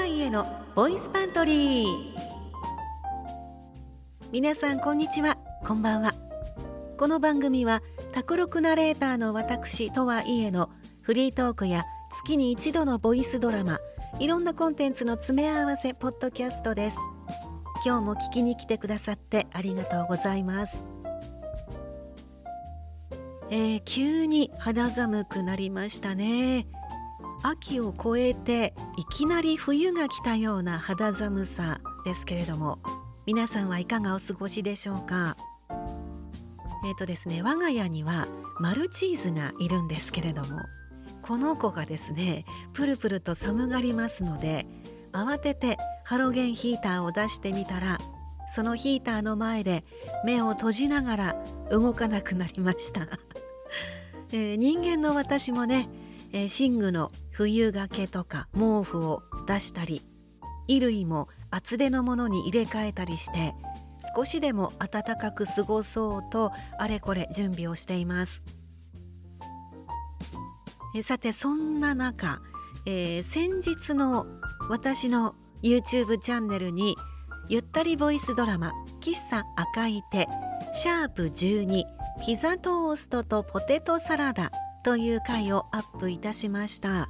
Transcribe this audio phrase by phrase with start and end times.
[0.00, 1.86] はいえのボイスパントリー。
[4.32, 5.36] 皆さんこんにちは。
[5.62, 6.14] こんばんは。
[6.96, 10.70] この番組は卓録ナレーターの私とはいえの
[11.02, 11.84] フリートークや
[12.16, 13.78] 月に一度のボイスドラマ
[14.18, 16.96] いろんなコンテンツの詰め合わせポッドキャストです。
[17.84, 20.82] 今日も聞きに来てくださってありがとうございます。
[23.50, 26.66] えー、急に肌寒くなりましたね。
[27.42, 32.78] 秋を越えていきなり冬が来たような肌寒さですけれども
[33.26, 35.36] 皆さんはいかがお過ごしでしょうか？
[36.84, 38.26] えっ、ー、とですね我が家には
[38.58, 40.60] マルチーズがいるんですけれども
[41.22, 44.66] この子がですねプルプルと寒がりますので
[45.12, 47.98] 慌ててハロゲンヒーターを出してみたら
[48.54, 49.84] そのヒーターの前で
[50.24, 53.06] 目を閉じながら動かなくなりました。
[54.32, 55.88] えー、人間の私もね、
[56.32, 60.02] え、寝具の冬掛けとか毛布を出したり
[60.68, 63.54] 衣類も厚手のものに入れ替えたりして
[64.14, 68.42] 少しでも暖かく過ごそうとあれこれ準備をしています。
[71.02, 72.42] さてそんな中、
[72.84, 74.26] えー、先日の
[74.68, 76.94] 私の YouTube チャンネルに
[77.48, 80.28] ゆったりボイスドラマ「喫茶赤い手」
[80.74, 81.84] シャープ12
[82.22, 84.50] ピザトーストとポテトサラダ
[84.84, 87.08] という回をアップいたしました。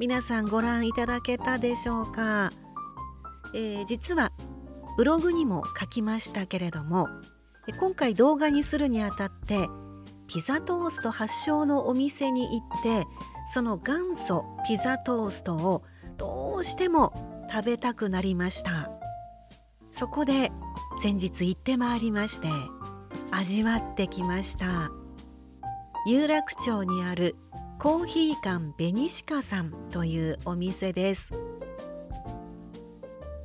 [0.00, 2.50] 皆さんご覧いただけたでしょうか、
[3.52, 4.32] えー、実は
[4.96, 7.06] ブログにも書きましたけれども
[7.78, 9.68] 今回動画にするにあたって
[10.26, 13.06] ピザトースト発祥のお店に行って
[13.52, 15.82] その元祖ピザトーストを
[16.16, 18.90] どうしても食べたくなりました。
[19.92, 20.50] そこで
[21.02, 22.48] 先日行ってまいりまして
[23.32, 24.90] 味わってきました。
[26.06, 27.36] 有楽町にある
[27.80, 31.30] コーヒー館紅鹿さんというお店です、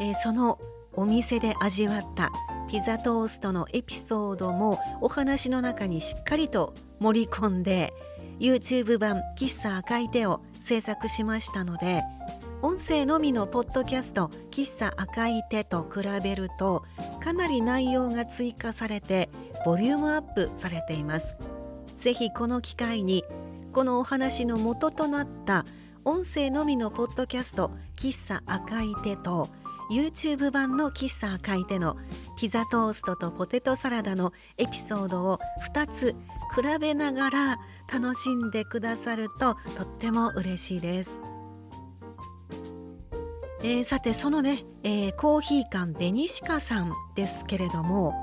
[0.00, 0.58] えー、その
[0.94, 2.32] お店で味わった
[2.68, 7.94] ピザトーストのエピソードもお話の中にしっかりと盛り込んで
[8.40, 12.02] YouTube 版「喫茶赤い手」を制作しましたので
[12.62, 16.82] 音声のみのポッドキャスト「喫茶赤い手」と比べると
[17.22, 19.30] かなり内容が追加されて
[19.64, 21.36] ボリュームアップされています。
[22.00, 23.24] ぜひこの機会に
[23.76, 25.66] このお話の元となった
[26.06, 29.50] 音声のみのポッドキャスト喫茶赤い手と
[29.90, 31.98] YouTube 版の喫茶赤い手の
[32.38, 35.40] ピザトーストとポテトサラダのエピソードを
[35.74, 36.16] 2つ
[36.54, 37.58] 比べながら
[37.92, 41.10] 楽しんでくださるととっても嬉しいです。
[43.62, 48.14] えー、さてそのね、えー、コーヒー館デニシカさんですけれども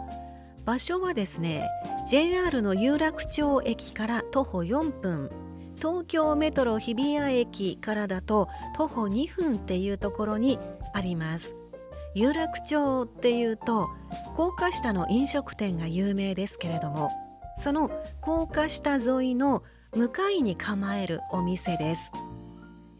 [0.66, 1.70] 場所はですね
[2.06, 5.30] JR の有楽町駅から徒歩4分。
[5.78, 10.60] 東京メトロ日比谷駅からだと徒歩2分っていうところに
[10.94, 11.56] あります。
[12.14, 13.90] 有楽町っていうと
[14.36, 17.10] 高架下の飲食店が有名ですけれども
[17.64, 17.90] その
[18.22, 19.64] 高架下沿いの
[19.96, 22.12] 向かいに構えるお店です。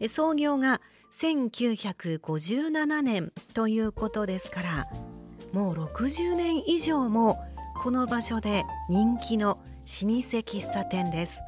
[0.08, 0.80] 創業が
[1.20, 4.88] 1957年ということですから
[5.52, 7.38] もう60年以上も
[7.74, 11.40] この場所で人気の老舗喫茶店です。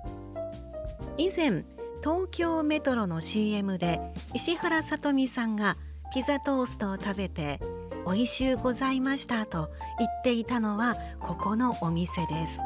[1.16, 1.64] 以前
[2.02, 4.00] 東京メトロの CM で
[4.34, 5.76] 石原さとみさんが
[6.12, 7.58] ピザトーストを食べて
[8.06, 12.58] 美味しゅうございましたと言っていたのはここのお店です。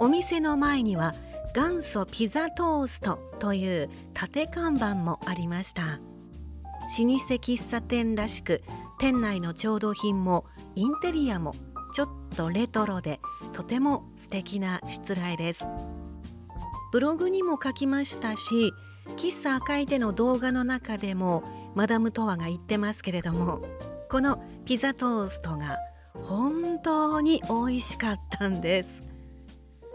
[0.00, 1.14] お店の前には
[1.54, 6.00] 元祖ピザトーストという縦看板もありました。
[6.98, 8.62] 老舗喫茶店らしく
[8.98, 11.54] 店内の調度品もインテリアも
[11.92, 13.20] ちょっとレトロで
[13.52, 15.66] とても素敵なしつらいです。
[16.92, 18.72] ブログにも書きましたし
[19.16, 21.42] 喫茶赤い手の動画の中でも
[21.74, 23.62] マダムトワが言ってますけれども
[24.08, 25.78] このピザトーストが
[26.12, 29.02] 本当に美味しかったんです。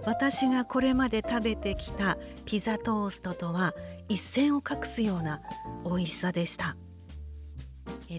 [0.06, 3.74] 私がこれまで食べてきたピザトーストとは
[4.08, 5.42] 一線を画すような
[5.86, 6.76] 美味しさでした。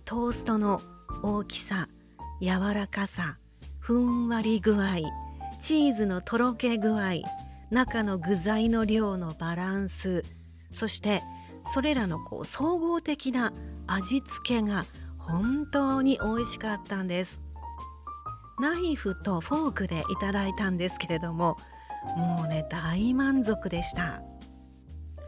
[0.05, 0.81] トーストの
[1.23, 1.89] 大きさ
[2.41, 3.39] 柔らかさ
[3.79, 4.97] ふんわり具合
[5.61, 7.23] チーズのとろけ具合
[7.71, 10.25] 中の具材の量のバランス
[10.73, 11.23] そして
[11.73, 13.53] それらのこう総合的な
[13.87, 14.85] 味付けが
[15.19, 17.41] 本当に美味しかったんです。
[18.61, 21.57] ナイフとフォークでいただいたんですけれども
[22.17, 24.23] もうね大満足でした。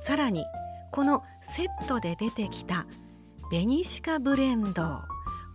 [0.05, 0.45] さらに
[0.91, 2.87] このセットで出てきた
[3.53, 5.03] 紅鹿ブレンド。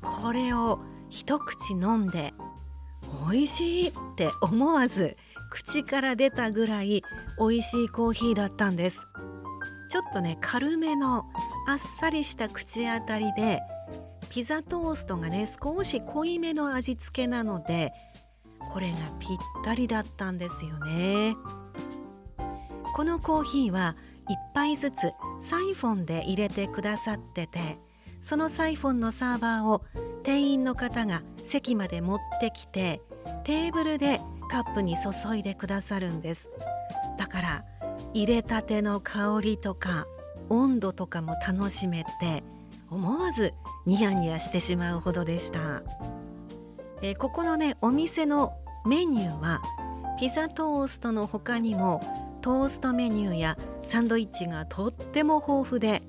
[0.04, 0.80] これを
[1.10, 2.32] 一口飲んで
[3.28, 5.18] 美味しいって思わず
[5.50, 7.02] 口から出たぐらい
[7.40, 9.08] 美味しいコーヒーだったんです。
[9.90, 11.26] ちょっとね軽めの
[11.68, 13.62] あっさりした口当たりで
[14.30, 17.94] ピザトーストがね少し濃いめの味付けなので
[18.72, 21.36] これがぴったりだったんですよね。
[22.96, 23.96] このコーヒーは
[24.30, 27.80] 1杯ずつサイフォンで入れてくださってて
[28.28, 29.86] そのサイフォンのサーバーを
[30.24, 33.00] 店員の方が席まで持ってきて
[33.46, 34.20] テーブルで
[34.52, 36.50] カップに注いでくださるんです。
[37.18, 37.66] だから
[38.14, 40.06] 入れたての香りとか
[40.50, 42.44] 温度とかも楽しめて
[42.90, 43.54] 思わず
[43.86, 45.82] ニヤニヤしてしまうほどでした、
[47.02, 49.62] え、ここのねお店のメニューは
[50.20, 52.02] ピザトーストの他にも
[52.42, 56.04] トーストメニューやサンドイッチがとっても豊富で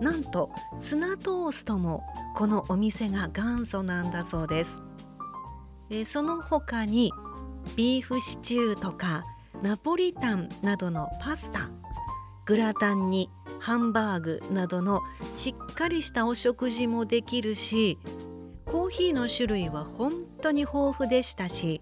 [0.00, 2.02] なんとツナトーストも
[2.34, 4.80] このお店が元祖なんだそうです、
[5.90, 7.12] え、その他に
[7.76, 9.24] ビーフシチューとか
[9.62, 11.70] ナポリタンなどのパスタ
[12.46, 15.00] グラタンにハンバーグなどの
[15.32, 17.98] しっかりしたお食事もできるし
[18.66, 20.12] コーヒーの種類は本
[20.42, 21.80] 当に豊富でしたし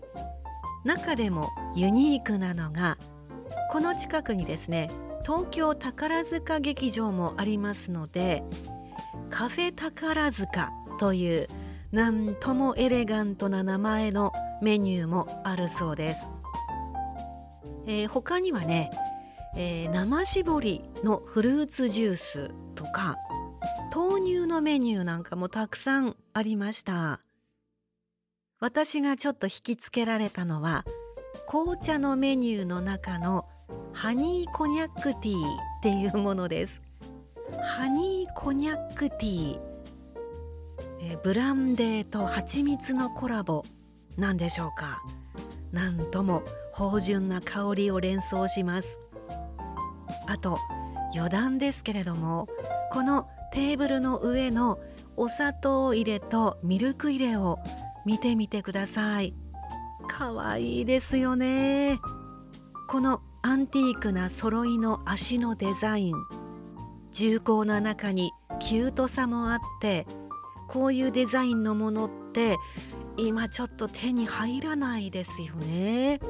[0.84, 2.98] 中でもユニークなのが
[3.70, 4.90] この近くにですね
[5.24, 8.42] 東京宝塚劇場もありますので
[9.30, 11.48] カフェ宝塚という
[11.90, 14.32] なんともエレガントな名前の
[14.62, 16.28] メニューもあるそうです、
[17.86, 18.90] えー、他にはね、
[19.56, 23.16] えー、生搾りのフルーツジュースとか
[23.94, 27.20] 豆乳のメニューなんかもたくさんありました。
[28.62, 30.84] 私がちょっと引きつけられたのは
[31.48, 33.48] 紅茶のメニューの中の
[33.92, 35.40] ハニーコニャックティーっ
[35.82, 36.80] ていうものです。
[37.62, 39.60] ハニーコニャックティー、
[41.00, 43.64] えブランデーと蜂蜜のコラボ
[44.16, 45.02] なんでしょうか。
[45.72, 46.42] なんとも
[46.72, 48.98] 芳醇な香りを連想します。
[50.26, 50.58] あと
[51.14, 52.48] 余談ですけれども
[52.90, 54.78] このテーブルの上の
[55.16, 57.58] お砂糖入れとミルク入れを
[58.06, 59.34] 見てみてください。
[60.08, 61.98] かわいいですよね。
[62.88, 66.14] このアンティークな揃いの足のデザイン。
[67.10, 68.30] 重厚な中に
[68.60, 70.06] キュートさもあって
[70.68, 72.56] こういうデザインのものって
[73.18, 76.20] 今ちょっと手に入らないですよね。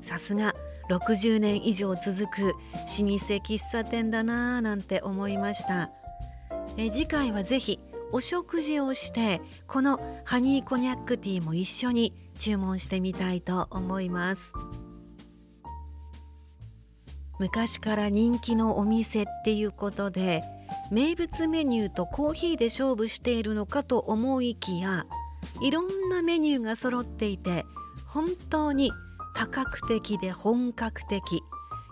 [0.00, 0.54] さすが
[0.88, 5.90] 60年以上続く老舗喫茶店だなぁなんて思いました。
[6.78, 7.78] え次回はぜひ
[8.10, 14.50] お食事をしてこのハニーコニャックティーも一緒に注文してみたいと思います。
[17.38, 20.42] 昔から人気のお店っていうことで
[20.90, 25.06] 名物メニューとコーヒーで勝負しているのかと思いきや
[25.60, 27.64] いろんなメニューが揃っていて
[28.06, 28.92] 本当に
[29.34, 31.42] 多角的で本格的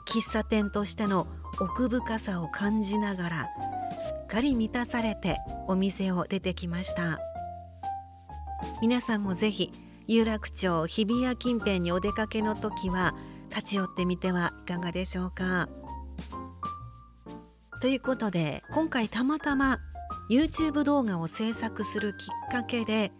[0.06, 1.26] 喫茶店としての
[1.60, 3.50] 奥深さを感じながら
[3.98, 5.38] すっかり満たされて
[5.68, 7.18] お店を出てきました。
[8.80, 9.70] 皆さんもぜひ
[10.06, 13.14] 有楽町日比谷近辺にお出かけの時は
[13.54, 15.68] 立ち寄ってみてはいかがでしょうか。
[17.82, 19.78] ということで今回たまたま
[20.30, 23.10] YouTube 動画を制作するきっかけで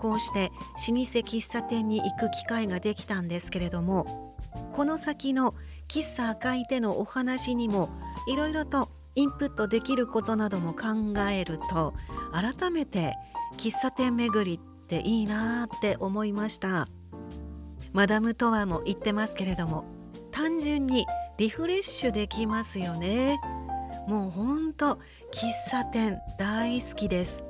[0.00, 0.50] こうして
[0.88, 4.36] 老舗喫茶店に行く機会ができたんですけれども
[4.72, 5.54] この先の
[5.88, 7.90] 喫茶赤い手のお話にも
[8.28, 11.94] いろいろとインプットできることなども考えると
[12.32, 13.14] 改めて
[13.56, 16.86] 喫茶店巡りっていいなって思いました。
[17.92, 19.84] マダムとはも言ってますけれども
[20.30, 21.06] 単純に
[21.36, 23.40] リフレッシュできますよね。
[24.06, 24.98] もうほんと
[25.32, 27.44] 喫茶店大好きです。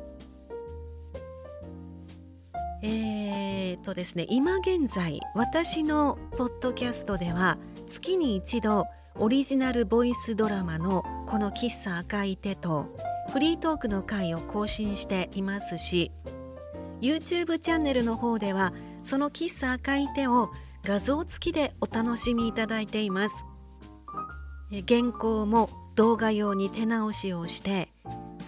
[2.82, 7.58] えーとですね今現在私のポッドキャストでは
[7.88, 8.86] 月に一度
[9.18, 12.88] オリジナルボイスドラマのこの喫茶赤い手と
[13.32, 16.10] フリートークの回を更新していますし
[17.00, 18.72] YouTube チャンネルの方では
[19.04, 20.50] その喫茶赤い手を
[20.84, 23.44] 画像付きでお楽しみいただいています。
[24.88, 27.92] 原稿も動画用に手直しをして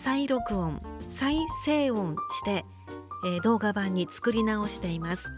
[0.02, 0.80] 再録音
[1.10, 2.64] 再生音して
[3.24, 5.30] え、動画版に作り直しています。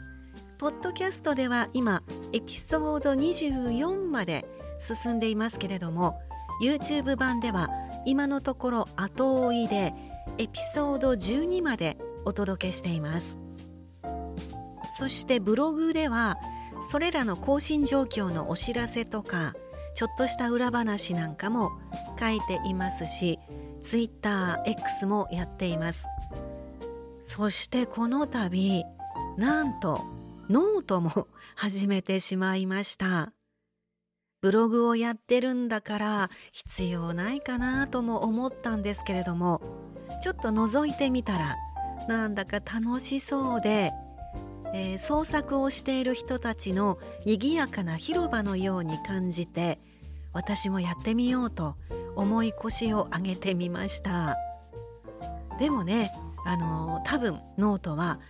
[0.59, 4.47] ポッドキャストでは今エピソード24まで
[4.81, 6.19] 進んでいますけれども
[6.63, 7.69] YouTube 版では
[8.07, 9.93] 今のところ後追いで
[10.39, 13.46] エピソード12までお届けしています。
[14.99, 16.39] そしてブログでは
[16.91, 19.55] それらの更新状況のお知らせとか
[19.95, 21.71] ちょっとした裏話なんかも
[22.19, 23.39] 書いていますし
[23.83, 26.05] TwitterX もやっています。
[27.25, 28.85] そしてこの度
[29.37, 30.01] なんと
[30.49, 33.33] ノートも始めてしまいました。
[34.41, 39.61] ブログをやってるんだから必要ないかなとも思ったんですけれども
[40.23, 41.57] ちょっと覗いてみたら
[42.07, 43.93] なんだか楽しそうで、
[44.75, 49.79] えー、創作をしている人たちの賑やかな広場のように感じて
[50.33, 51.77] 私もやってみようと
[52.15, 54.37] 重い腰を上げてみました。
[55.59, 56.13] でもね
[56.45, 58.21] あのー、多分ノートは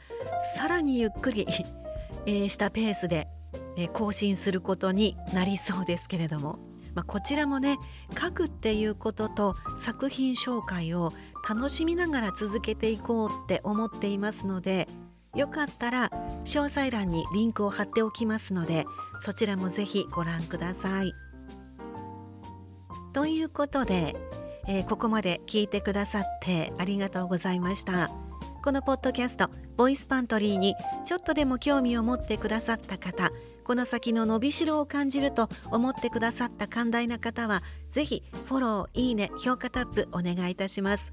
[0.57, 1.47] さらにゆっくり
[2.27, 3.29] えー、したペースで、
[3.77, 6.59] えー、更新することになりそうですけれども、
[6.95, 7.79] まあ、こちらもね
[8.21, 11.13] 書くっていうことと作品紹介を
[11.49, 14.89] 楽しみながら続けていこうって思っていますので
[15.37, 16.11] よかったら
[16.47, 18.87] 詳細欄にリンクを貼っておきますので
[19.21, 21.13] そちらもぜひご覧ください。
[23.13, 24.15] ということで、
[24.69, 28.11] えー、ここまで聞いてくださってありがとうございました。
[28.67, 30.75] このポッドキャストボイスパントリーに
[31.05, 33.31] ちょっとでも興味を持ってくださった方
[33.63, 37.63] この先の伸びしろを感じると思ってくださった寛大な方は
[37.93, 41.13] ぜひフォローいいね評価タップお願いいたします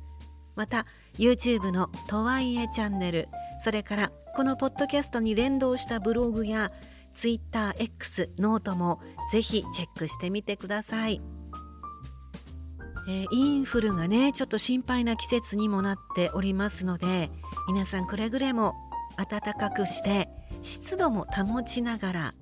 [0.55, 3.29] また YouTube のとはいえチャンネル
[3.63, 6.71] それからこのポッドキャストに連動したブログや
[7.13, 8.99] TwitterX ノートも
[9.31, 11.21] ぜひチェックしてみてください。
[13.07, 17.29] えー、インフルがねちょっと心配な季節にもなっておりますので
[17.67, 18.73] 皆さんくれぐれも
[19.17, 20.29] 暖かくして
[20.61, 22.33] 湿度も保ちながら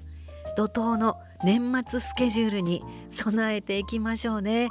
[0.55, 4.69] 怒涛の年末スケジュールに備えていきましょうね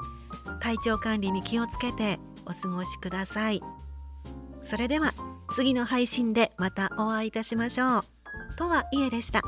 [0.60, 3.60] 体調管理に気をつけてお過ごしください
[4.62, 5.12] それでは
[5.50, 8.02] 次の配信でまたお会いいたしましょう。
[8.56, 9.42] とはいえでした。